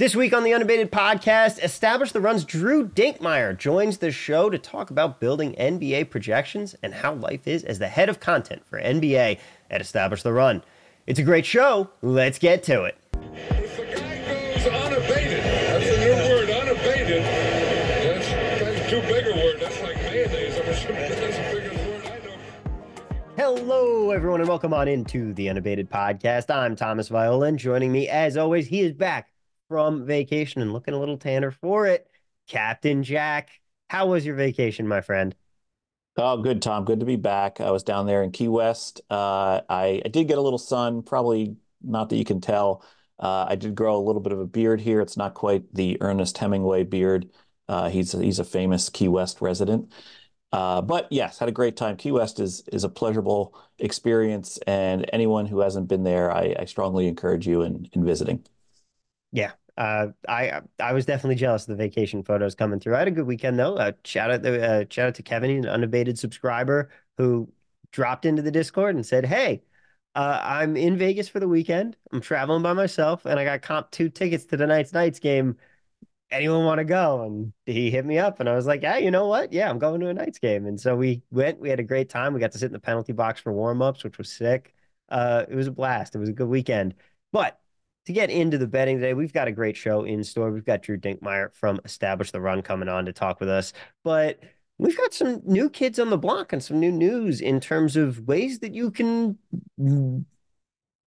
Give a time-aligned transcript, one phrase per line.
[0.00, 4.56] This week on the Unabated podcast, Establish the Run's Drew Dinkmeyer joins the show to
[4.56, 8.80] talk about building NBA projections and how life is as the head of content for
[8.80, 9.38] NBA
[9.70, 10.62] at Establish the Run.
[11.06, 11.90] It's a great show.
[12.00, 12.96] Let's get to it.
[13.12, 17.22] If the guy goes unabated, that's a new word, unabated.
[17.22, 19.60] That's, that's too big a word.
[19.60, 20.56] That's like mayonnaise.
[20.56, 22.38] I'm assuming that's the biggest word I know.
[23.36, 26.48] Hello, everyone, and welcome on into the Unabated podcast.
[26.48, 29.30] I'm Thomas Viola, and joining me, as always, he is back
[29.70, 32.10] from vacation and looking a little tanner for it.
[32.48, 33.50] Captain Jack,
[33.88, 35.32] how was your vacation, my friend?
[36.16, 36.84] Oh, good, Tom.
[36.84, 37.60] Good to be back.
[37.60, 39.00] I was down there in Key West.
[39.08, 42.84] Uh, I, I did get a little sun, probably not that you can tell.
[43.20, 45.00] Uh, I did grow a little bit of a beard here.
[45.00, 47.30] It's not quite the Ernest Hemingway beard.
[47.68, 49.92] Uh, he's he's a famous Key West resident.
[50.52, 51.96] Uh, but yes, had a great time.
[51.96, 56.64] Key West is is a pleasurable experience, and anyone who hasn't been there, I, I
[56.64, 58.44] strongly encourage you in in visiting.
[59.32, 62.96] Yeah, uh, I I was definitely jealous of the vacation photos coming through.
[62.96, 63.76] I had a good weekend though.
[63.76, 67.52] Uh, shout out to uh, shout out to Kevin, an unabated subscriber who
[67.92, 69.62] dropped into the Discord and said, "Hey,
[70.14, 71.96] uh, I'm in Vegas for the weekend.
[72.12, 75.56] I'm traveling by myself, and I got comp two tickets to the Knights Knights game.
[76.30, 79.10] Anyone want to go?" And he hit me up, and I was like, "Yeah, you
[79.10, 79.52] know what?
[79.52, 81.60] Yeah, I'm going to a Knights game." And so we went.
[81.60, 82.34] We had a great time.
[82.34, 84.74] We got to sit in the penalty box for warm ups, which was sick.
[85.08, 86.14] Uh, it was a blast.
[86.14, 86.94] It was a good weekend,
[87.32, 87.60] but
[88.10, 90.50] to get into the betting today, we've got a great show in store.
[90.50, 93.72] We've got Drew Dinkmeyer from Establish the Run coming on to talk with us,
[94.02, 94.40] but
[94.78, 98.26] we've got some new kids on the block and some new news in terms of
[98.26, 99.38] ways that you can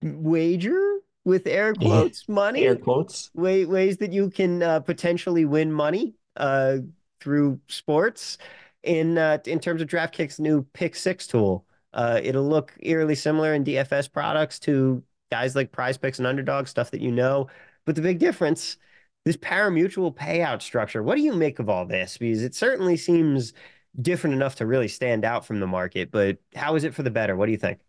[0.01, 3.31] wager with air quotes money, Air quotes.
[3.33, 6.77] way, ways that you can uh, potentially win money uh,
[7.19, 8.37] through sports
[8.83, 11.65] in uh, in terms of DraftKings' new Pick Six tool.
[11.93, 16.67] Uh, it'll look eerily similar in DFS products to guys like Prize Picks and Underdog
[16.67, 17.47] stuff that you know,
[17.85, 18.77] but the big difference
[19.25, 21.01] this pari-mutuel payout structure.
[21.01, 22.17] What do you make of all this?
[22.17, 23.53] Because it certainly seems
[23.99, 27.09] different enough to really stand out from the market, but how is it for the
[27.09, 27.35] better?
[27.35, 27.79] What do you think?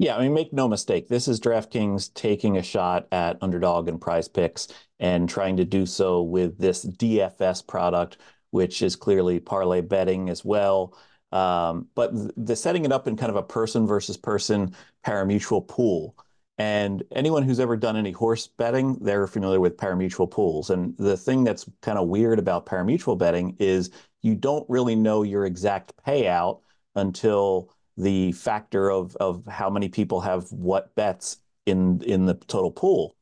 [0.00, 1.06] Yeah, I mean, make no mistake.
[1.06, 4.66] This is DraftKings taking a shot at underdog and prize picks
[4.98, 8.16] and trying to do so with this DFS product,
[8.50, 10.98] which is clearly parlay betting as well.
[11.30, 16.16] Um, but the setting it up in kind of a person versus person pari-mutuel pool.
[16.56, 20.70] And anyone who's ever done any horse betting, they're familiar with pari-mutuel pools.
[20.70, 23.90] And the thing that's kind of weird about pari-mutuel betting is
[24.22, 26.60] you don't really know your exact payout
[26.94, 32.70] until the factor of of how many people have what bets in in the total
[32.70, 33.16] pool.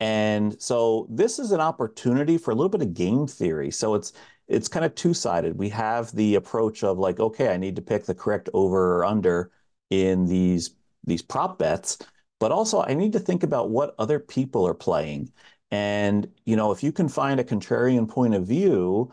[0.00, 3.70] And so this is an opportunity for a little bit of game theory.
[3.70, 4.12] So it's
[4.48, 5.56] it's kind of two-sided.
[5.56, 9.04] We have the approach of like, okay, I need to pick the correct over or
[9.04, 9.50] under
[9.90, 11.98] in these these prop bets,
[12.44, 15.32] but also I need to think about what other people are playing.
[15.70, 19.10] And you know, if you can find a contrarian point of view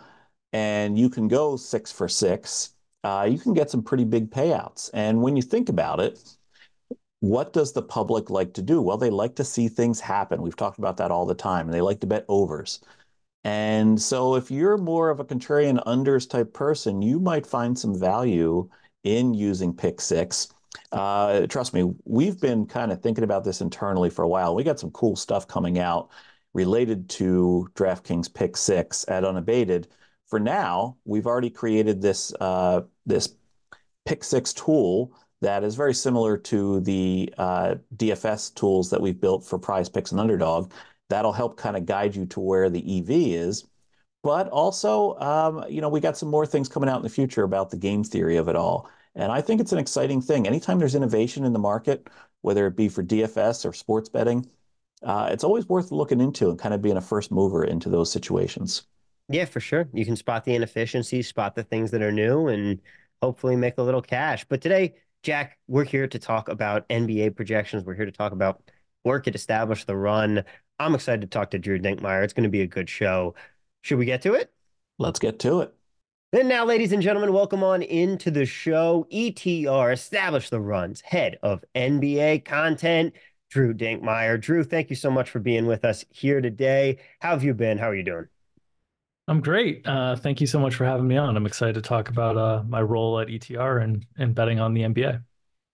[0.51, 2.73] and you can go six for six,
[3.05, 4.89] uh, you can get some pretty big payouts.
[4.93, 6.19] And when you think about it,
[7.21, 8.81] what does the public like to do?
[8.81, 10.41] Well, they like to see things happen.
[10.41, 12.81] We've talked about that all the time, and they like to bet overs.
[13.45, 17.97] And so, if you're more of a contrarian unders type person, you might find some
[17.97, 18.69] value
[19.05, 20.49] in using pick six.
[20.91, 24.55] Uh, trust me, we've been kind of thinking about this internally for a while.
[24.55, 26.09] We got some cool stuff coming out
[26.53, 29.87] related to DraftKings pick six at unabated
[30.31, 33.35] for now, we've already created this uh, this
[34.05, 39.45] pick six tool that is very similar to the uh, DFS tools that we've built
[39.45, 40.71] for prize picks and underdog.
[41.09, 43.65] That'll help kind of guide you to where the EV is.
[44.23, 47.43] But also, um, you know, we got some more things coming out in the future
[47.43, 48.89] about the game theory of it all.
[49.15, 50.47] And I think it's an exciting thing.
[50.47, 52.09] Anytime there's innovation in the market,
[52.41, 54.49] whether it be for DFS or sports betting,
[55.03, 58.11] uh, it's always worth looking into and kind of being a first mover into those
[58.11, 58.83] situations.
[59.29, 59.89] Yeah, for sure.
[59.93, 62.81] You can spot the inefficiencies, spot the things that are new, and
[63.21, 64.45] hopefully make a little cash.
[64.47, 67.83] But today, Jack, we're here to talk about NBA projections.
[67.83, 68.61] We're here to talk about
[69.03, 70.43] work it establish the run.
[70.79, 72.23] I'm excited to talk to Drew Dinkmeyer.
[72.23, 73.35] It's going to be a good show.
[73.81, 74.51] Should we get to it?
[74.97, 75.73] Let's get to it.
[76.31, 79.05] Then now, ladies and gentlemen, welcome on into the show.
[79.11, 83.15] ETR Establish the Runs, head of NBA content,
[83.49, 84.39] Drew Dinkmeyer.
[84.39, 86.99] Drew, thank you so much for being with us here today.
[87.19, 87.77] How have you been?
[87.77, 88.27] How are you doing?
[89.27, 89.85] I'm great.
[89.85, 91.35] Uh, thank you so much for having me on.
[91.35, 94.83] I'm excited to talk about uh, my role at ETR and, and betting on the
[94.83, 95.21] NBA.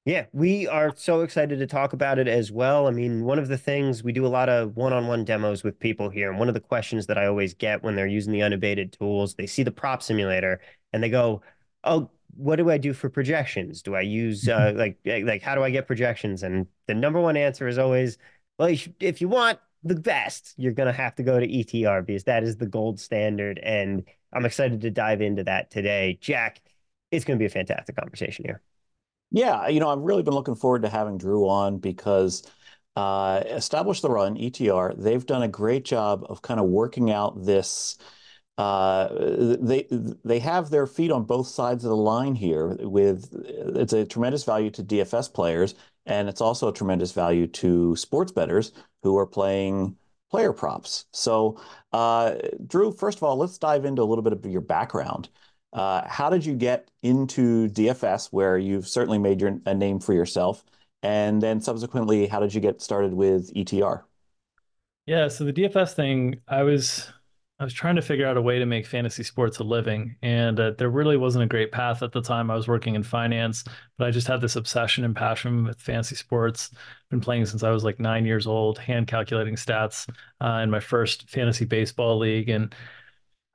[0.07, 2.87] Yeah, we are so excited to talk about it as well.
[2.87, 5.65] I mean, one of the things we do a lot of one on one demos
[5.65, 6.29] with people here.
[6.29, 9.35] And one of the questions that I always get when they're using the unabated tools,
[9.35, 10.61] they see the prop simulator
[10.93, 11.41] and they go,
[11.83, 13.81] Oh, what do I do for projections?
[13.81, 16.41] Do I use uh, like, like, how do I get projections?
[16.41, 18.17] And the number one answer is always,
[18.57, 21.45] well, you should, if you want, the best, you're going to have to go to
[21.45, 23.59] ETR because that is the gold standard.
[23.59, 26.17] And I'm excited to dive into that today.
[26.21, 26.61] Jack,
[27.11, 28.61] it's going to be a fantastic conversation here.
[29.31, 32.43] Yeah, you know, I've really been looking forward to having Drew on because
[32.95, 37.43] uh, Establish the Run, ETR, they've done a great job of kind of working out
[37.45, 37.97] this.
[38.57, 39.09] Uh,
[39.59, 39.87] they
[40.25, 42.75] they have their feet on both sides of the line here.
[42.79, 43.29] With
[43.77, 45.75] it's a tremendous value to DFS players,
[46.05, 48.71] and it's also a tremendous value to sports bettors
[49.03, 49.95] who are playing
[50.31, 51.05] player props.
[51.13, 51.61] So,
[51.93, 52.35] uh,
[52.65, 55.29] Drew, first of all, let's dive into a little bit of your background.
[55.73, 60.13] Uh, how did you get into DFS, where you've certainly made your, a name for
[60.13, 60.63] yourself?
[61.03, 64.05] And then subsequently, how did you get started with ETR?
[65.05, 67.09] Yeah, so the DFS thing, I was
[67.59, 70.59] I was trying to figure out a way to make fantasy sports a living, and
[70.59, 72.51] uh, there really wasn't a great path at the time.
[72.51, 73.63] I was working in finance,
[73.97, 76.71] but I just had this obsession and passion with fantasy sports.
[77.09, 80.07] Been playing since I was like nine years old, hand calculating stats
[80.41, 82.75] uh, in my first fantasy baseball league, and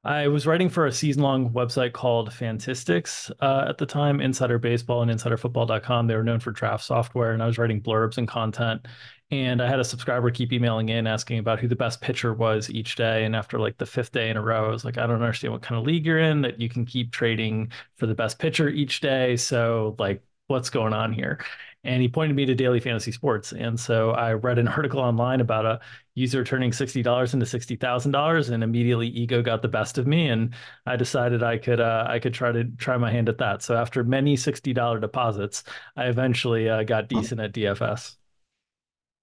[0.04, 4.58] I was writing for a season long website called Fantistics uh, at the time, Insider
[4.58, 6.08] Baseball and InsiderFootball.com.
[6.08, 8.88] They were known for draft software, and I was writing blurbs and content.
[9.30, 12.68] And I had a subscriber keep emailing in asking about who the best pitcher was
[12.68, 13.24] each day.
[13.24, 15.52] And after like the fifth day in a row, I was like, I don't understand
[15.52, 18.68] what kind of league you're in that you can keep trading for the best pitcher
[18.68, 19.36] each day.
[19.36, 21.38] So, like, what's going on here?
[21.84, 23.52] And he pointed me to daily fantasy sports.
[23.52, 25.80] And so i read an article online about a
[26.14, 30.94] user turning $60 into $60000 and immediately ego got the best of me and i
[30.94, 33.62] decided i could uh, i could try to try my hand at that.
[33.62, 35.64] So after many $60 deposits
[35.96, 38.16] i eventually uh, got decent at dfs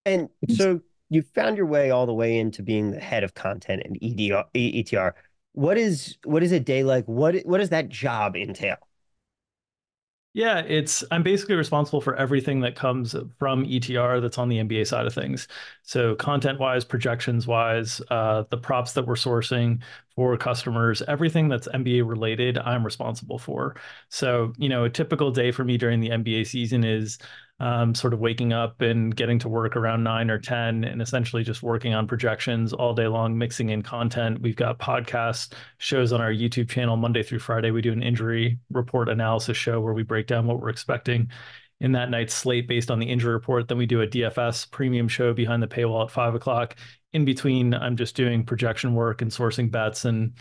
[0.06, 3.84] and so you found your way all the way into being the head of content
[3.84, 5.14] in EDR, etr
[5.54, 7.06] what is what is a day like?
[7.06, 8.78] What what does that job entail
[10.34, 14.86] yeah, it's I'm basically responsible for everything that comes from ETR that's on the NBA
[14.86, 15.48] side of things.
[15.82, 19.82] So content wise, projections wise, uh, the props that we're sourcing
[20.16, 23.76] for customers, everything that's NBA related, I'm responsible for.
[24.10, 27.18] So you know, a typical day for me during the NBA season is
[27.60, 31.62] sort of waking up and getting to work around nine or 10 and essentially just
[31.62, 34.42] working on projections all day long, mixing in content.
[34.42, 37.72] We've got podcast shows on our YouTube channel Monday through Friday.
[37.72, 41.30] We do an injury report analysis show where we break down what we're expecting
[41.82, 43.68] in that night's slate based on the injury report.
[43.68, 46.76] Then we do a DFS premium show behind the paywall at five o'clock.
[47.14, 50.34] In between, I'm just doing projection work and sourcing bets and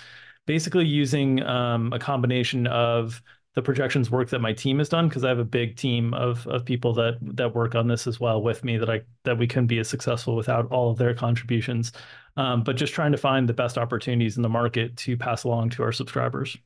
[0.46, 3.22] basically using um, a combination of
[3.58, 6.46] the projections work that my team has done because I have a big team of
[6.46, 9.48] of people that that work on this as well with me that I that we
[9.48, 11.90] couldn't be as successful without all of their contributions.
[12.36, 15.70] Um, but just trying to find the best opportunities in the market to pass along
[15.70, 16.56] to our subscribers.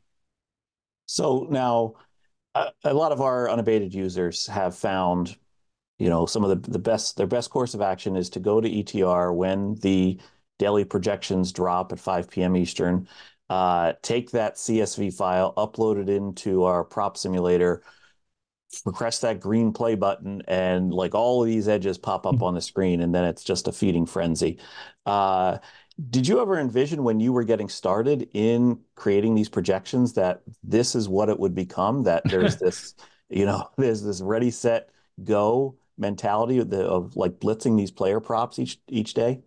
[1.07, 1.95] So now,
[2.55, 5.35] a, a lot of our unabated users have found,
[5.99, 8.61] you know, some of the the best their best course of action is to go
[8.61, 10.21] to ETR when the
[10.59, 12.55] daily projections drop at 5 p.m.
[12.55, 13.09] Eastern
[13.53, 17.83] uh, take that CSV file, upload it into our prop simulator,
[18.95, 22.63] press that green play button, and like all of these edges pop up on the
[22.63, 24.59] screen, and then it's just a feeding frenzy.
[25.05, 25.59] Uh,
[26.09, 30.95] did you ever envision when you were getting started in creating these projections that this
[30.95, 32.05] is what it would become?
[32.05, 32.95] That there's this,
[33.29, 34.89] you know, there's this ready, set,
[35.25, 39.43] go mentality of, the, of like blitzing these player props each each day?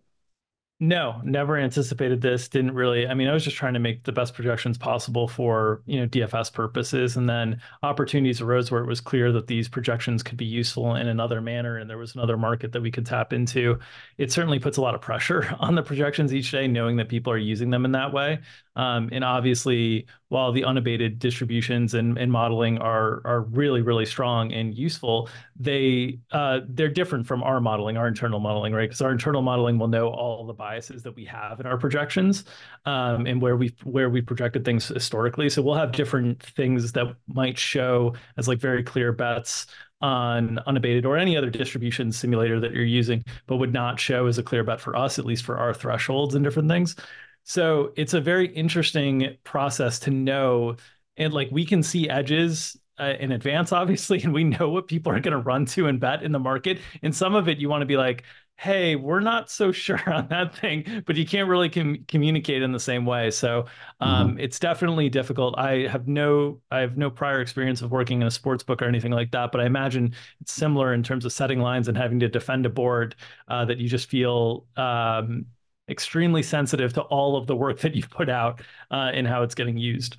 [0.81, 2.49] No, never anticipated this.
[2.49, 3.07] Didn't really.
[3.07, 6.05] I mean, I was just trying to make the best projections possible for, you know,
[6.07, 7.15] DFS purposes.
[7.15, 11.07] And then opportunities arose where it was clear that these projections could be useful in
[11.07, 13.79] another manner and there was another market that we could tap into.
[14.17, 17.31] It certainly puts a lot of pressure on the projections each day, knowing that people
[17.31, 18.39] are using them in that way.
[18.75, 25.29] Um, and obviously, while the unabated distributions and, modeling are really really strong and useful,
[25.57, 28.89] they uh, they're different from our modeling, our internal modeling, right?
[28.89, 32.45] Because our internal modeling will know all the biases that we have in our projections
[32.85, 35.49] um, and where we where we projected things historically.
[35.49, 39.67] So we'll have different things that might show as like very clear bets
[40.01, 44.37] on unabated or any other distribution simulator that you're using, but would not show as
[44.37, 46.95] a clear bet for us, at least for our thresholds and different things.
[47.45, 50.75] So it's a very interesting process to know.
[51.15, 55.11] And like we can see edges uh, in advance, obviously, and we know what people
[55.11, 56.79] are going to run to and bet in the market.
[57.03, 58.23] And some of it you want to be like,
[58.57, 62.71] hey, we're not so sure on that thing, but you can't really com- communicate in
[62.71, 63.29] the same way.
[63.29, 63.65] So
[63.99, 64.39] um, mm-hmm.
[64.39, 65.55] it's definitely difficult.
[65.57, 68.85] I have no, I have no prior experience of working in a sports book or
[68.85, 72.19] anything like that, but I imagine it's similar in terms of setting lines and having
[72.21, 73.15] to defend a board
[73.49, 75.45] uh, that you just feel um,
[75.89, 78.61] extremely sensitive to all of the work that you've put out
[78.91, 80.17] uh, and how it's getting used.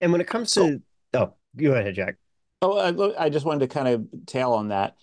[0.00, 0.80] And when it comes to,
[1.14, 2.16] oh, go ahead, Jack.
[2.62, 4.96] Oh, I, I just wanted to kind of tail on that.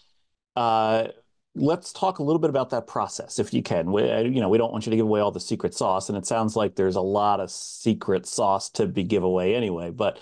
[0.56, 1.08] Uh,
[1.56, 3.92] let's talk a little bit about that process, if you can.
[3.92, 6.18] We, you know, we don't want you to give away all the secret sauce, and
[6.18, 9.90] it sounds like there's a lot of secret sauce to be giveaway anyway.
[9.90, 10.20] But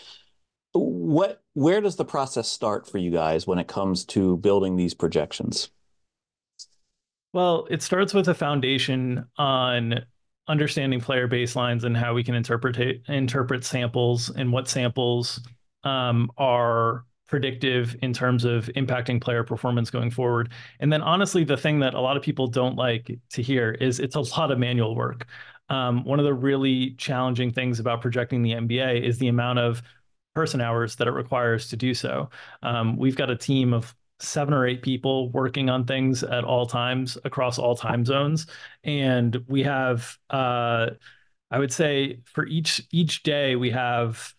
[0.74, 4.93] what, where does the process start for you guys when it comes to building these
[4.93, 5.69] projections?
[7.36, 10.06] Well, it starts with a foundation on
[10.48, 12.77] understanding player baselines and how we can interpret
[13.10, 15.42] interpret samples and what samples
[15.84, 20.54] um, are predictive in terms of impacting player performance going forward.
[20.80, 24.00] And then honestly, the thing that a lot of people don't like to hear is
[24.00, 25.27] it's a lot of manual work.
[25.68, 29.84] Um, one of the really challenging things about projecting the NBA is the amount of
[30.36, 32.30] person hours that it requires to do so.
[32.63, 36.65] Um, we've got a team of seven or eight people working on things at all
[36.65, 38.48] times across all time zones,
[38.84, 40.88] and we have, uh,
[41.51, 44.34] I would say, for each each day we have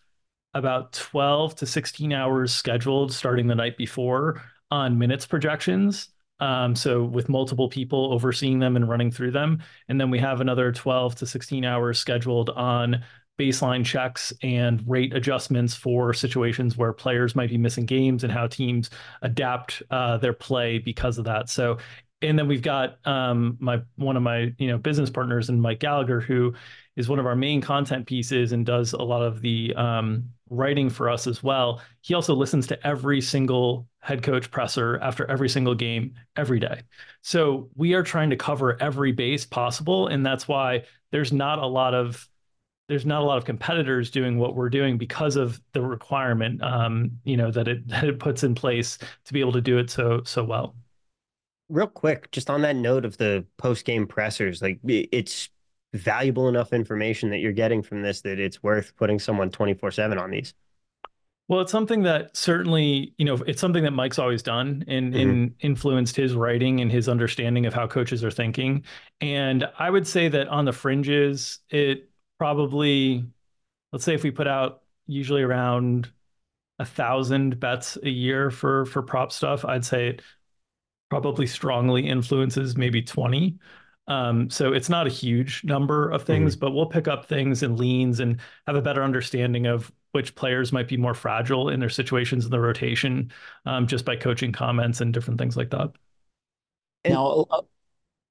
[0.53, 4.41] about 12 to 16 hours scheduled starting the night before
[4.71, 6.09] on minutes projections.
[6.39, 9.63] Um, so with multiple people overseeing them and running through them.
[9.87, 13.03] And then we have another 12 to 16 hours scheduled on
[13.37, 18.47] baseline checks and rate adjustments for situations where players might be missing games and how
[18.47, 18.89] teams
[19.21, 21.49] adapt uh, their play because of that.
[21.49, 21.77] So
[22.21, 25.79] and then we've got um, my one of my you know business partners and Mike
[25.79, 26.53] Gallagher, who
[26.95, 30.89] is one of our main content pieces and does a lot of the um, writing
[30.89, 31.81] for us as well.
[32.01, 36.81] He also listens to every single head coach presser after every single game every day.
[37.21, 41.67] So we are trying to cover every base possible, and that's why there's not a
[41.67, 42.27] lot of
[42.87, 47.11] there's not a lot of competitors doing what we're doing because of the requirement, um,
[47.23, 49.89] you know, that it that it puts in place to be able to do it
[49.89, 50.75] so so well
[51.69, 55.49] real quick, just on that note of the post game pressers, like it's
[55.93, 60.17] valuable enough information that you're getting from this that it's worth putting someone 24 7
[60.17, 60.53] on these.
[61.49, 65.29] Well, it's something that certainly, you know, it's something that Mike's always done and, mm-hmm.
[65.29, 68.83] and influenced his writing and his understanding of how coaches are thinking.
[69.21, 73.25] And I would say that on the fringes, it probably,
[73.91, 76.11] let's say if we put out usually around
[76.79, 80.21] a thousand bets a year for for prop stuff, I'd say it
[81.09, 83.57] probably strongly influences maybe 20.
[84.09, 86.65] Um, so it's not a huge number of things, mm-hmm.
[86.65, 90.71] but we'll pick up things and leans and have a better understanding of which players
[90.71, 93.31] might be more fragile in their situations in the rotation
[93.65, 95.91] um, just by coaching comments and different things like that.
[97.05, 97.61] Now, uh,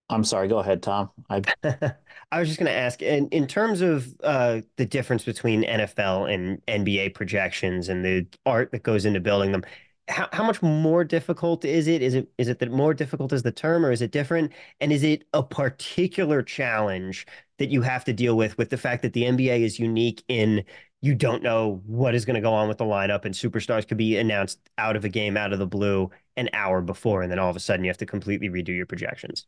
[0.09, 1.11] I'm sorry, go ahead, Tom.
[1.29, 1.43] I,
[2.33, 6.33] I was just going to ask in, in terms of uh, the difference between NFL
[6.33, 9.63] and NBA projections and the art that goes into building them
[10.09, 12.03] how, how much more difficult is it?
[12.03, 14.53] Is it is it that more difficult is the term, or is it different?
[14.81, 17.27] And is it a particular challenge
[17.59, 20.65] that you have to deal with with the fact that the NBA is unique in
[21.03, 23.99] you don't know what is going to go on with the lineup, and superstars could
[23.99, 27.39] be announced out of a game out of the blue an hour before, and then
[27.39, 29.47] all of a sudden you have to completely redo your projections.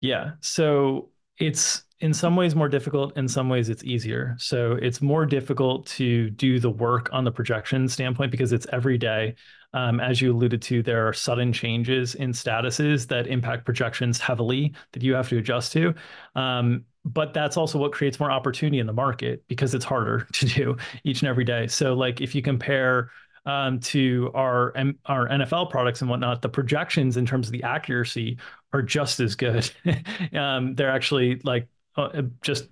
[0.00, 0.32] Yeah.
[0.40, 4.36] So it's in some ways more difficult in some ways it's easier.
[4.38, 8.98] So it's more difficult to do the work on the projection standpoint because it's every
[8.98, 9.34] day.
[9.72, 14.72] Um, as you alluded to there are sudden changes in statuses that impact projections heavily
[14.92, 15.94] that you have to adjust to.
[16.36, 20.46] Um, but that's also what creates more opportunity in the market because it's harder to
[20.46, 21.66] do each and every day.
[21.66, 23.10] So like if you compare
[23.46, 24.72] um, to our
[25.06, 28.38] our NFL products and whatnot, the projections in terms of the accuracy
[28.74, 29.70] are just as good.
[30.34, 32.68] um, they're actually like uh, just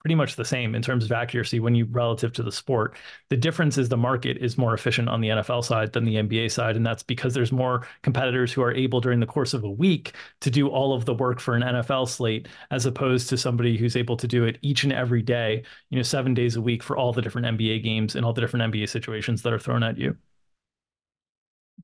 [0.00, 2.96] pretty much the same in terms of accuracy when you relative to the sport.
[3.30, 6.50] The difference is the market is more efficient on the NFL side than the NBA
[6.50, 9.70] side, and that's because there's more competitors who are able during the course of a
[9.70, 13.78] week to do all of the work for an NFL slate, as opposed to somebody
[13.78, 16.82] who's able to do it each and every day, you know, seven days a week
[16.82, 19.82] for all the different NBA games and all the different NBA situations that are thrown
[19.82, 20.16] at you.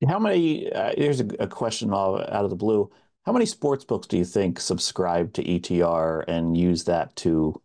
[0.07, 0.71] How many?
[0.73, 2.90] Uh, here's a, a question out of the blue.
[3.26, 7.60] How many sports books do you think subscribe to ETR and use that to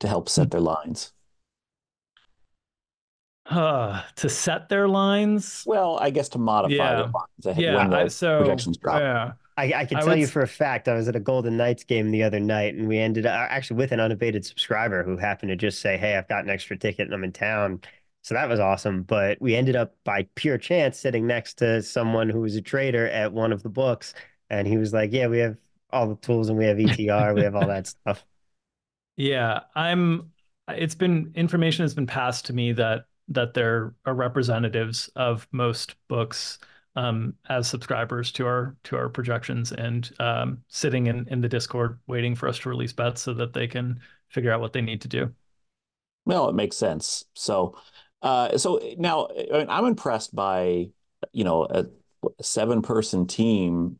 [0.00, 1.12] to help set their lines?
[3.46, 5.64] Uh, to set their lines?
[5.66, 6.94] Well, I guess to modify yeah.
[6.94, 9.00] their lines yeah, when the so, projections drop.
[9.00, 9.32] Yeah.
[9.56, 12.10] I, I can tell you for a fact, I was at a Golden Knights game
[12.10, 15.56] the other night, and we ended up actually with an unabated subscriber who happened to
[15.56, 17.80] just say, "Hey, I've got an extra ticket and I'm in town."
[18.22, 19.02] So that was awesome.
[19.02, 23.08] But we ended up by pure chance sitting next to someone who was a trader
[23.08, 24.14] at one of the books,
[24.52, 25.56] and he was like, "Yeah, we have
[25.90, 28.24] all the tools and we have ETR, we have all that stuff."
[29.16, 30.30] Yeah, I'm.
[30.68, 35.96] It's been information has been passed to me that that there are representatives of most
[36.08, 36.58] books
[36.94, 41.98] um, as subscribers to our to our projections and um, sitting in in the Discord
[42.06, 45.00] waiting for us to release bets so that they can figure out what they need
[45.00, 45.32] to do.
[46.24, 47.24] Well, it makes sense.
[47.34, 47.76] So,
[48.22, 50.90] uh, so now I am impressed by
[51.32, 51.86] you know a,
[52.38, 53.98] a seven person team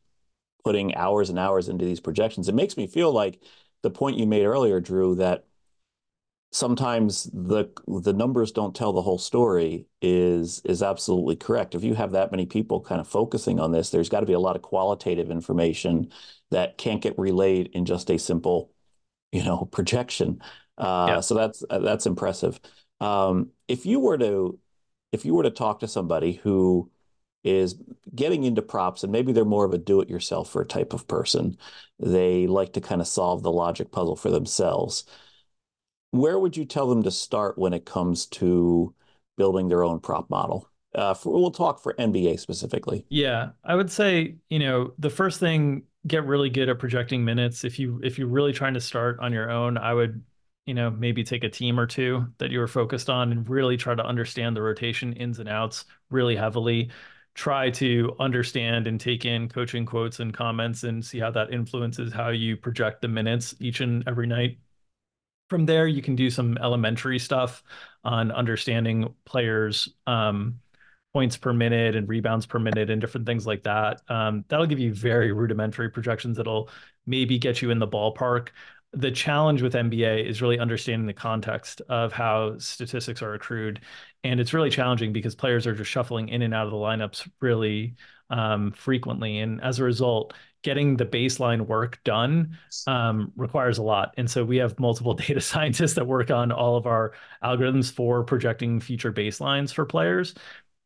[0.64, 2.49] putting hours and hours into these projections.
[2.49, 3.42] It makes me feel like
[3.83, 5.45] the point you made earlier, Drew, that
[6.52, 11.75] sometimes the the numbers don't tell the whole story is is absolutely correct.
[11.75, 14.35] If you have that many people kind of focusing on this, there's got to be
[14.35, 16.12] a lot of qualitative information
[16.50, 18.71] that can't get relayed in just a simple,
[19.33, 20.40] you know, projection.
[20.78, 21.21] Uh, yeah.
[21.21, 22.61] So that's uh, that's impressive.
[23.00, 24.59] Um, if you were to
[25.11, 26.90] if you were to talk to somebody who
[27.45, 27.77] is
[28.15, 31.57] getting into props and maybe they're more of a do-it-yourselfer type of person,
[31.99, 35.05] they like to kind of solve the logic puzzle for themselves
[36.13, 38.95] where would you tell them to start when it comes to
[39.37, 40.69] building their own prop model?
[40.95, 43.07] Uh, for, we'll talk for NBA specifically.
[43.09, 47.65] Yeah, I would say you know the first thing get really good at projecting minutes.
[47.65, 50.23] If you if you're really trying to start on your own, I would
[50.67, 53.79] you know maybe take a team or two that you were focused on and really
[53.79, 56.91] try to understand the rotation ins and outs really heavily.
[57.35, 62.12] Try to understand and take in coaching quotes and comments and see how that influences
[62.12, 64.59] how you project the minutes each and every night
[65.53, 67.62] from there, you can do some elementary stuff
[68.05, 70.61] on understanding players' um,
[71.12, 74.01] points per minute and rebounds per minute and different things like that.
[74.09, 76.71] Um, that'll give you very rudimentary projections that'll
[77.05, 78.49] maybe get you in the ballpark.
[78.95, 83.81] The challenge with NBA is really understanding the context of how statistics are accrued.
[84.23, 87.29] And it's really challenging because players are just shuffling in and out of the lineups
[87.41, 87.95] really
[88.29, 89.39] um, frequently.
[89.39, 94.15] And as a result, getting the baseline work done um, requires a lot.
[94.17, 98.25] And so we have multiple data scientists that work on all of our algorithms for
[98.25, 100.35] projecting future baselines for players.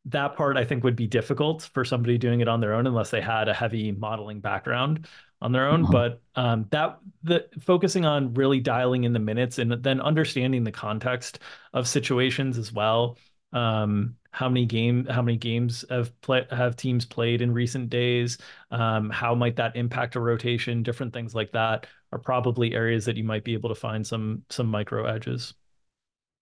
[0.07, 3.11] That part I think would be difficult for somebody doing it on their own unless
[3.11, 5.09] they had a heavy modeling background
[5.43, 5.83] on their own.
[5.83, 5.93] Mm-hmm.
[5.93, 10.73] But um, that the focusing on really dialing in the minutes and then understanding the
[10.73, 11.41] context
[11.73, 13.19] of situations as well.
[13.53, 18.37] Um, how many game how many games have play have teams played in recent days
[18.71, 23.17] um, how might that impact a rotation different things like that are probably areas that
[23.17, 25.55] you might be able to find some some micro edges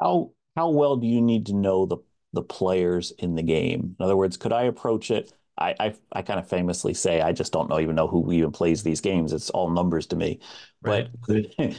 [0.00, 1.98] how how well do you need to know the
[2.32, 6.22] the players in the game in other words could i approach it I, I, I
[6.22, 9.32] kind of famously say I just don't know even know who even plays these games.
[9.32, 10.40] It's all numbers to me.
[10.82, 11.08] Right.
[11.26, 11.56] But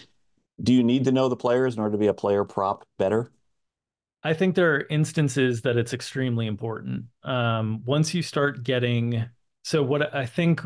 [0.64, 3.32] do you need to know the players in order to be a player prop better?
[4.24, 7.06] I think there are instances that it's extremely important.
[7.24, 9.26] Um, once you start getting,
[9.64, 10.62] so what I think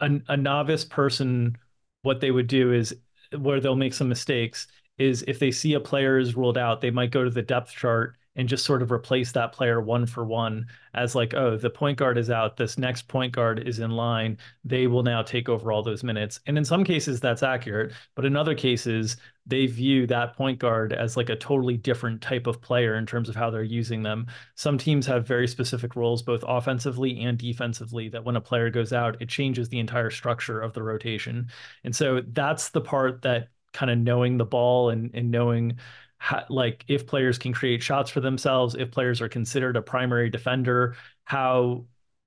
[0.00, 1.56] a, a novice person,
[2.02, 2.96] what they would do is
[3.36, 6.90] where they'll make some mistakes is if they see a player is ruled out, they
[6.90, 10.24] might go to the depth chart and just sort of replace that player one for
[10.24, 12.56] one as like, oh, the point guard is out.
[12.56, 14.38] This next point guard is in line.
[14.64, 16.38] They will now take over all those minutes.
[16.46, 17.92] And in some cases, that's accurate.
[18.14, 22.46] But in other cases, they view that point guard as like a totally different type
[22.46, 24.28] of player in terms of how they're using them.
[24.54, 28.92] Some teams have very specific roles, both offensively and defensively, that when a player goes
[28.92, 31.48] out, it changes the entire structure of the rotation.
[31.82, 35.78] And so that's the part that kind of knowing the ball and, and knowing
[36.18, 40.30] how, like if players can create shots for themselves, if players are considered a primary
[40.30, 41.84] defender, how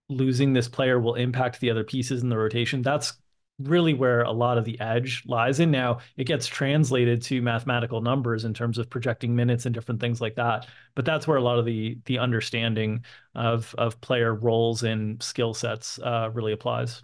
[0.10, 2.82] losing this player will impact the other pieces in the rotation.
[2.82, 3.14] That's
[3.60, 5.70] really where a lot of the edge lies in.
[5.72, 10.20] Now it gets translated to mathematical numbers in terms of projecting minutes and different things
[10.20, 13.04] like that but that's where a lot of the the understanding
[13.36, 17.04] of of player roles and skill sets uh, really applies.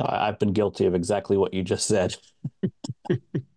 [0.00, 2.16] I've been guilty of exactly what you just said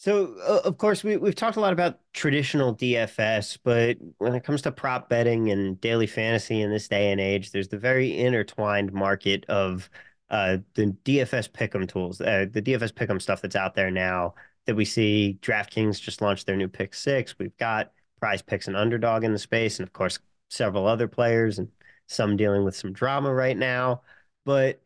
[0.00, 4.44] So, uh, of course, we, we've talked a lot about traditional DFS, but when it
[4.44, 8.18] comes to prop betting and daily fantasy in this day and age, there's the very
[8.18, 9.90] intertwined market of
[10.30, 14.34] uh, the DFS pick'em tools, uh, the DFS pick'em stuff that's out there now
[14.64, 15.38] that we see.
[15.42, 17.38] DraftKings just launched their new pick six.
[17.38, 21.58] We've got prize picks and underdog in the space, and of course, several other players
[21.58, 21.68] and
[22.06, 24.00] some dealing with some drama right now.
[24.46, 24.80] But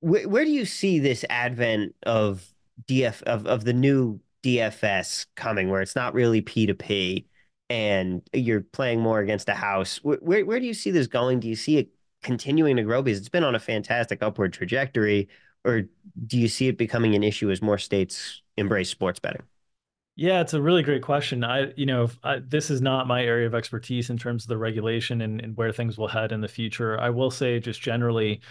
[0.00, 2.51] wh- where do you see this advent of
[2.88, 7.26] DF of, of the new DFS coming where it's not really P2P
[7.70, 9.98] and you're playing more against a house.
[10.02, 11.40] Where, where where do you see this going?
[11.40, 11.88] Do you see it
[12.22, 15.28] continuing to grow because it's been on a fantastic upward trajectory
[15.64, 15.82] or
[16.26, 19.42] do you see it becoming an issue as more states embrace sports betting?
[20.14, 21.42] Yeah, it's a really great question.
[21.42, 24.58] I, you know, I, this is not my area of expertise in terms of the
[24.58, 27.00] regulation and, and where things will head in the future.
[27.00, 28.42] I will say, just generally,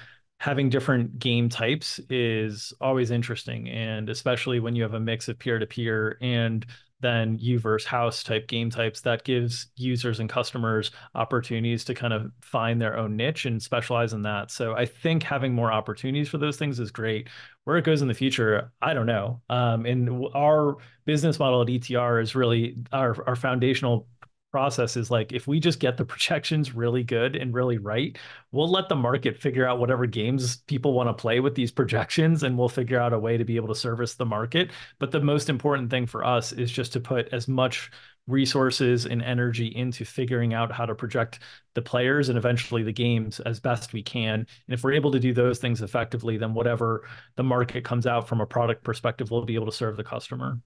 [0.41, 5.38] having different game types is always interesting and especially when you have a mix of
[5.38, 6.65] peer-to-peer and
[6.99, 12.12] then you versus house type game types that gives users and customers opportunities to kind
[12.12, 14.49] of find their own niche and specialize in that.
[14.49, 17.30] So i think having more opportunities for those things is great.
[17.65, 19.41] Where it goes in the future i don't know.
[19.47, 24.08] Um, and our business model at etr is really our, our foundational
[24.52, 28.18] process is like if we just get the projections really good and really right,
[28.52, 32.44] we'll let the market figure out whatever games people want to play with these projections
[32.44, 34.72] and we'll figure out a way to be able to service the market.
[35.00, 37.92] But the most important thing for us is just to put as much
[38.28, 41.40] resources and energy into figuring out how to project
[41.74, 44.36] the players and eventually the games as best we can.
[44.36, 48.28] And if we're able to do those things effectively, then whatever the market comes out
[48.28, 50.60] from a product perspective, we'll be able to serve the customer.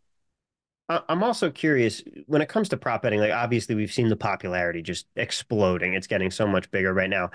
[0.88, 4.84] I'm also curious when it comes to prop betting, like obviously we've seen the popularity
[4.84, 5.95] just exploding.
[5.95, 7.32] It's getting so much bigger right now.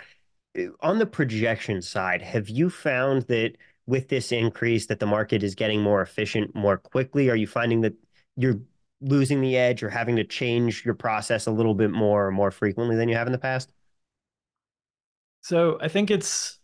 [0.80, 5.56] On the projection side, have you found that with this increase that the market is
[5.56, 7.28] getting more efficient more quickly?
[7.28, 7.94] Are you finding that
[8.36, 8.60] you're
[9.00, 12.52] losing the edge or having to change your process a little bit more or more
[12.52, 13.72] frequently than you have in the past?
[15.40, 16.58] So I think it's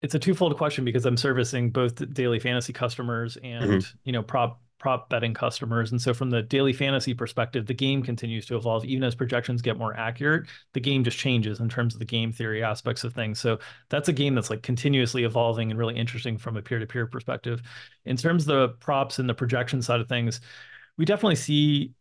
[0.00, 3.96] it's a twofold question because I'm servicing both daily fantasy customers and mm-hmm.
[4.04, 5.92] you know prop prop betting customers.
[5.92, 8.84] And so from the daily fantasy perspective, the game continues to evolve.
[8.84, 12.32] Even as projections get more accurate, the game just changes in terms of the game
[12.32, 13.38] theory aspects of things.
[13.38, 13.58] So
[13.90, 17.60] that's a game that's like continuously evolving and really interesting from a peer-to-peer perspective.
[18.06, 20.40] In terms of the props and the projection side of things,
[20.96, 21.92] we definitely see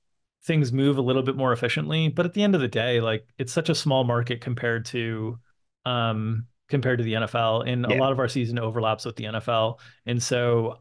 [0.45, 2.07] things move a little bit more efficiently.
[2.07, 5.37] But at the end of the day, like it's such a small market compared to
[5.85, 7.67] um compared to the NFL.
[7.67, 7.97] And yeah.
[7.97, 9.79] a lot of our season overlaps with the NFL.
[10.05, 10.79] And so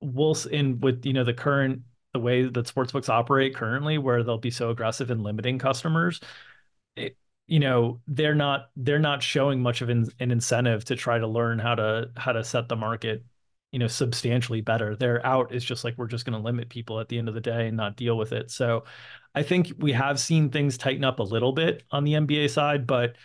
[0.00, 1.82] we'll in with you know the current
[2.14, 6.20] the way that sportsbooks operate currently where they'll be so aggressive in limiting customers
[6.96, 11.18] it, you know they're not they're not showing much of an, an incentive to try
[11.18, 13.24] to learn how to how to set the market
[13.72, 14.96] you know substantially better.
[14.96, 17.34] Their out is just like we're just going to limit people at the end of
[17.34, 18.50] the day and not deal with it.
[18.50, 18.84] So
[19.34, 22.86] i think we have seen things tighten up a little bit on the nba side
[22.86, 23.16] but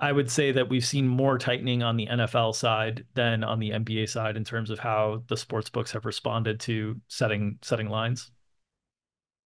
[0.00, 3.72] I would say that we've seen more tightening on the NFL side than on the
[3.72, 8.30] NBA side in terms of how the sports books have responded to setting setting lines.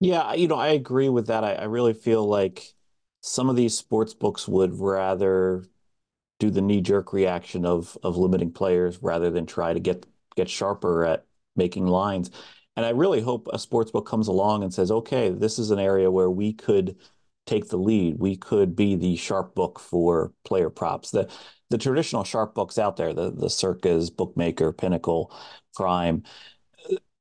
[0.00, 1.44] Yeah, you know, I agree with that.
[1.44, 2.74] I, I really feel like
[3.20, 5.64] some of these sports books would rather
[6.40, 10.50] do the knee jerk reaction of of limiting players rather than try to get get
[10.50, 12.30] sharper at making lines.
[12.76, 15.78] And I really hope a sports book comes along and says, okay, this is an
[15.80, 16.96] area where we could
[17.46, 18.16] take the lead.
[18.18, 21.10] We could be the sharp book for player props.
[21.10, 21.30] The
[21.70, 25.34] the traditional sharp books out there, the the Circas, Bookmaker, Pinnacle,
[25.74, 26.22] Prime,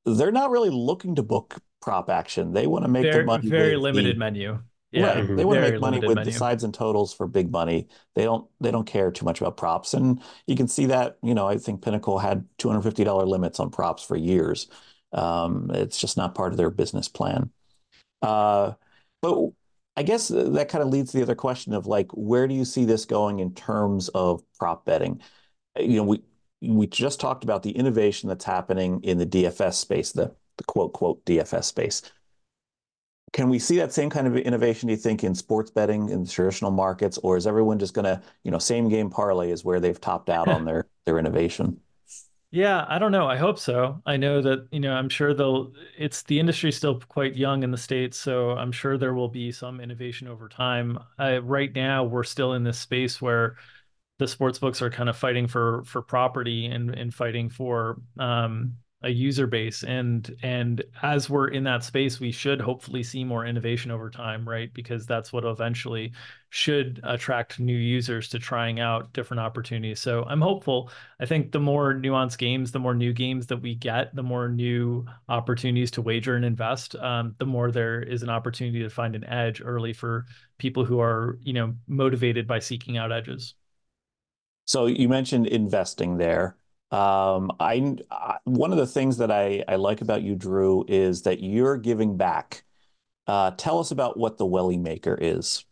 [0.06, 2.54] they're not really looking to book prop action.
[2.54, 3.48] They want to make their money.
[3.48, 4.60] Very limited the, menu.
[4.92, 5.18] Yeah, right.
[5.24, 5.36] Mm-hmm.
[5.38, 6.32] they want to make money with menu.
[6.32, 7.88] the sides and totals for big money.
[8.16, 11.18] They don't they don't care too much about props, and you can see that.
[11.24, 14.68] You know, I think Pinnacle had two hundred fifty dollar limits on props for years.
[15.14, 17.52] Um, it's just not part of their business plan.
[18.22, 18.74] Uh,
[19.22, 19.52] but
[19.98, 22.56] I guess uh, that kind of leads to the other question of like, where do
[22.56, 25.22] you see this going in terms of prop betting?
[25.78, 26.22] Uh, you know, we
[26.62, 30.94] we just talked about the innovation that's happening in the DFS space, the the quote
[30.94, 32.02] quote DFS space.
[33.34, 36.26] Can we see that same kind of innovation, do you think, in sports betting in
[36.26, 39.80] traditional markets, or is everyone just going to, you know, same game parlay is where
[39.80, 41.80] they've topped out on their their innovation?
[42.54, 43.28] Yeah, I don't know.
[43.28, 44.02] I hope so.
[44.06, 47.72] I know that, you know, I'm sure they'll, it's the industry still quite young in
[47.72, 51.00] the States, so I'm sure there will be some innovation over time.
[51.18, 53.56] right now, we're still in this space where
[54.20, 58.78] the sports books are kind of fighting for for property and and fighting for um,
[59.04, 63.46] a user base and and as we're in that space we should hopefully see more
[63.46, 64.74] innovation over time right?
[64.74, 66.12] Because that's what eventually
[66.50, 70.00] should attract new users to trying out different opportunities.
[70.00, 70.92] So i'm hopeful.
[71.20, 74.50] I think the more nuanced games the more new games that we get the more
[74.50, 79.16] new opportunities to wager and invest um, the more there is an opportunity to find
[79.16, 80.26] an edge early for
[80.58, 83.56] people who are you know motivated by seeking out edges.
[84.66, 86.56] So you mentioned investing there
[86.92, 91.22] um, I, I, one of the things that I, I like about you, Drew, is
[91.24, 92.64] that you're giving back.
[93.28, 95.64] Uh, tell us about what the Welly Maker is.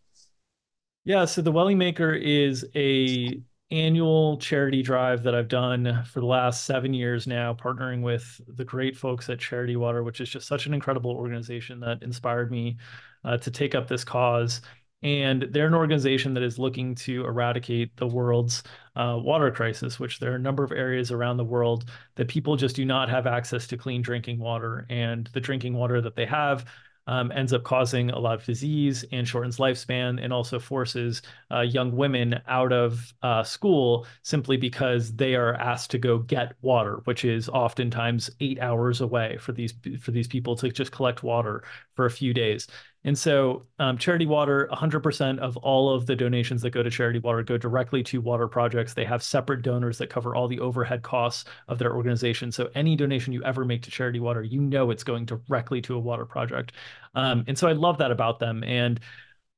[1.04, 6.26] Yeah, so the Welly Maker is a annual charity drive that I've done for the
[6.26, 10.46] last seven years now, partnering with the great folks at Charity Water, which is just
[10.46, 12.78] such an incredible organization that inspired me
[13.24, 14.62] uh, to take up this cause.
[15.02, 18.62] And they're an organization that is looking to eradicate the world's
[18.96, 21.86] uh, water crisis, which there are a number of areas around the world
[22.16, 24.86] that people just do not have access to clean drinking water.
[24.90, 26.66] And the drinking water that they have
[27.06, 31.60] um, ends up causing a lot of disease and shortens lifespan and also forces uh,
[31.60, 37.00] young women out of uh, school simply because they are asked to go get water,
[37.04, 41.64] which is oftentimes eight hours away for these for these people to just collect water
[41.94, 42.68] for a few days.
[43.02, 47.18] And so, um, Charity Water, 100% of all of the donations that go to Charity
[47.18, 48.92] Water go directly to water projects.
[48.92, 52.52] They have separate donors that cover all the overhead costs of their organization.
[52.52, 55.94] So, any donation you ever make to Charity Water, you know it's going directly to
[55.94, 56.72] a water project.
[57.14, 58.62] Um, and so, I love that about them.
[58.64, 59.00] And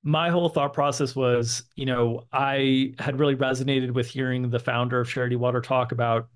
[0.05, 5.01] my whole thought process was, you know, I had really resonated with hearing the founder
[5.01, 6.29] of Charity Water talk about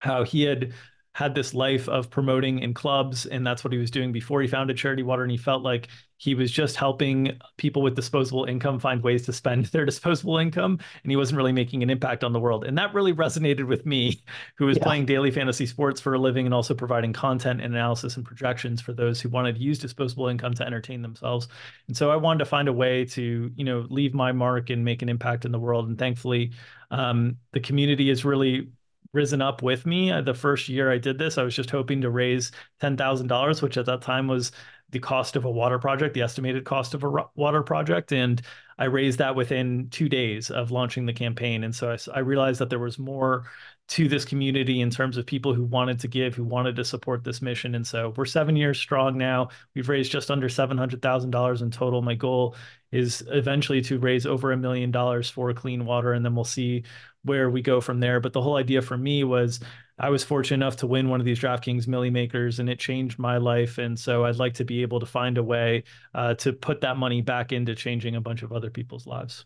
[0.00, 0.72] how he had
[1.14, 4.48] had this life of promoting in clubs and that's what he was doing before he
[4.48, 8.78] founded charity water and he felt like he was just helping people with disposable income
[8.78, 12.32] find ways to spend their disposable income and he wasn't really making an impact on
[12.32, 12.64] the world.
[12.64, 14.22] And that really resonated with me
[14.56, 14.82] who was yeah.
[14.82, 18.80] playing daily fantasy sports for a living and also providing content and analysis and projections
[18.80, 21.46] for those who wanted to use disposable income to entertain themselves.
[21.86, 24.84] And so i wanted to find a way to you know leave my mark and
[24.84, 25.88] make an impact in the world.
[25.88, 26.52] And thankfully
[26.90, 28.68] um, the community is really
[29.14, 30.10] risen up with me.
[30.10, 33.76] Uh, the first year I did this, I was just hoping to raise $10,000, which
[33.78, 34.52] at that time was
[34.90, 38.12] the cost of a water project, the estimated cost of a water project.
[38.12, 38.42] And
[38.78, 41.64] I raised that within two days of launching the campaign.
[41.64, 43.44] And so I, I realized that there was more
[43.86, 47.22] to this community in terms of people who wanted to give, who wanted to support
[47.22, 47.74] this mission.
[47.74, 49.48] And so we're seven years strong now.
[49.74, 52.02] We've raised just under $700,000 in total.
[52.02, 52.56] My goal
[52.94, 56.12] is eventually to raise over a million dollars for clean water.
[56.12, 56.84] And then we'll see
[57.24, 58.20] where we go from there.
[58.20, 59.58] But the whole idea for me was
[59.98, 63.18] I was fortunate enough to win one of these DraftKings Milly Makers, and it changed
[63.18, 63.78] my life.
[63.78, 66.96] And so I'd like to be able to find a way uh, to put that
[66.96, 69.44] money back into changing a bunch of other people's lives.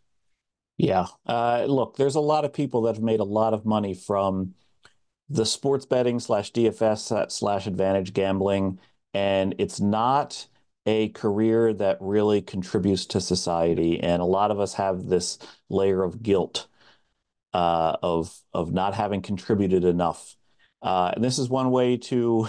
[0.77, 1.07] Yeah.
[1.27, 4.55] Uh, look, there's a lot of people that have made a lot of money from
[5.31, 8.79] the sports betting slash DFS slash advantage gambling,
[9.15, 10.47] and it's not
[10.89, 14.01] a career that really contributes to society.
[14.01, 16.67] And a lot of us have this layer of guilt
[17.53, 20.35] uh, of of not having contributed enough.
[20.81, 22.49] Uh, and this is one way to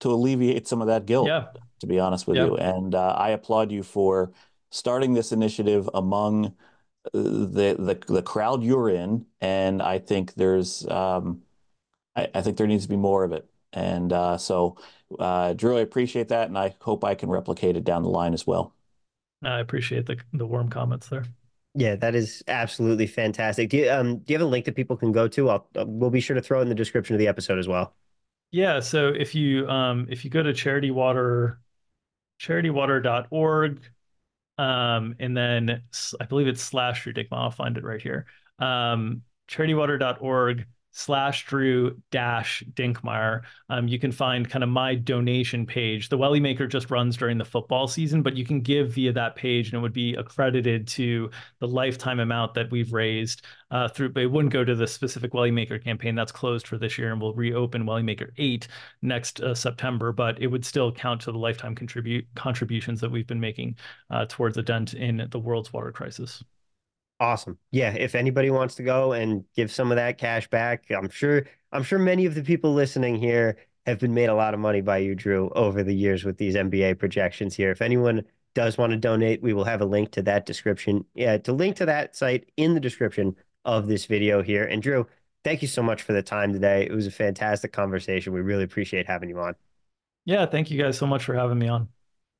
[0.00, 1.28] to alleviate some of that guilt.
[1.28, 1.46] Yeah.
[1.80, 4.32] To be honest with you, and uh, I applaud you for
[4.70, 10.86] starting this initiative among uh, the the the crowd you're in, and I think there's
[10.88, 11.42] um,
[12.16, 13.46] I, I think there needs to be more of it.
[13.74, 14.78] And uh, so,
[15.18, 18.34] uh, Drew, I appreciate that, and I hope I can replicate it down the line
[18.34, 18.74] as well.
[19.42, 21.24] I appreciate the the warm comments there.
[21.74, 23.68] Yeah, that is absolutely fantastic.
[23.68, 25.50] Do you um do you have a link that people can go to?
[25.50, 27.94] I'll uh, we'll be sure to throw in the description of the episode as well.
[28.50, 31.60] Yeah, so if you um if you go to charity water
[32.40, 33.82] charitywater.org
[34.58, 35.82] um and then
[36.20, 37.28] I believe it's slash Drew Dinkmeyer.
[37.32, 38.26] I'll find it right here.
[38.58, 43.42] Um charitywater.org slash Drew dash Dinkmeyer.
[43.68, 46.08] Um, you can find kind of my donation page.
[46.08, 49.36] The Welly Maker just runs during the football season, but you can give via that
[49.36, 54.08] page and it would be accredited to the lifetime amount that we've raised uh, through,
[54.08, 57.12] but it wouldn't go to the specific Welly Maker campaign that's closed for this year
[57.12, 58.66] and we'll reopen Welly Maker 8
[59.02, 63.26] next uh, September, but it would still count to the lifetime contribute contributions that we've
[63.26, 63.76] been making
[64.08, 66.42] uh, towards a dent in the world's water crisis.
[67.18, 67.58] Awesome.
[67.70, 71.46] Yeah, if anybody wants to go and give some of that cash back, I'm sure
[71.72, 74.80] I'm sure many of the people listening here have been made a lot of money
[74.80, 77.70] by you, Drew, over the years with these NBA projections here.
[77.70, 78.24] If anyone
[78.54, 81.04] does want to donate, we will have a link to that description.
[81.14, 84.64] Yeah, to link to that site in the description of this video here.
[84.64, 85.06] And Drew,
[85.44, 86.84] thank you so much for the time today.
[86.84, 88.32] It was a fantastic conversation.
[88.32, 89.54] We really appreciate having you on.
[90.24, 91.88] Yeah, thank you guys so much for having me on.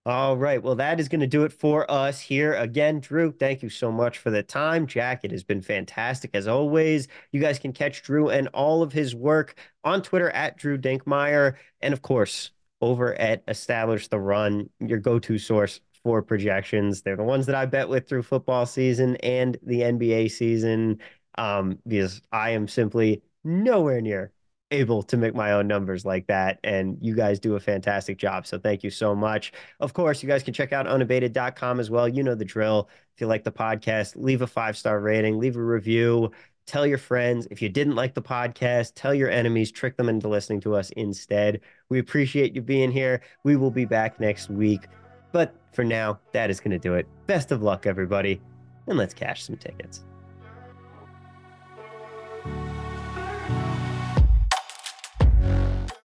[0.06, 0.62] All right.
[0.62, 2.54] Well, that is going to do it for us here.
[2.54, 4.86] Again, Drew, thank you so much for the time.
[4.86, 7.08] Jack, it has been fantastic as always.
[7.32, 11.56] You guys can catch Drew and all of his work on Twitter at Drew Dinkmeyer.
[11.80, 17.02] And of course, over at Establish the Run, your go to source for projections.
[17.02, 21.00] They're the ones that I bet with through football season and the NBA season
[21.36, 24.30] um, because I am simply nowhere near
[24.70, 26.59] able to make my own numbers like that.
[26.64, 28.46] And you guys do a fantastic job.
[28.46, 29.52] So thank you so much.
[29.81, 32.09] Of course, you guys can check out unabated.com as well.
[32.09, 32.88] You know the drill.
[33.14, 36.33] If you like the podcast, leave a five star rating, leave a review,
[36.66, 37.46] tell your friends.
[37.50, 40.90] If you didn't like the podcast, tell your enemies, trick them into listening to us
[40.90, 41.61] instead.
[41.88, 43.22] We appreciate you being here.
[43.44, 44.87] We will be back next week.
[45.33, 47.07] But for now, that is going to do it.
[47.26, 48.40] Best of luck, everybody,
[48.87, 50.05] and let's cash some tickets.